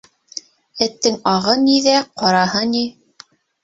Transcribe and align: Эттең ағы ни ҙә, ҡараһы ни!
Эттең 0.85 1.21
ағы 1.33 1.57
ни 1.69 1.79
ҙә, 1.91 1.97
ҡараһы 2.25 2.67
ни! 2.77 2.87